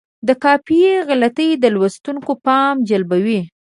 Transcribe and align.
د 0.27 0.29
قافیې 0.43 0.93
غلطي 1.09 1.49
د 1.63 1.65
لوستونکي 1.75 2.33
پام 2.45 2.75
جلبوي. 2.89 3.41